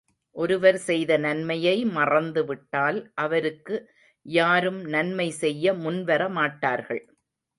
[0.35, 3.75] ஒருவர் செய்த நன்மையை மறந்து விட்டால், அவருக்கு
[4.25, 7.03] யாரும் நன்மை செய்ய முன்வர மாட்டார்கள்.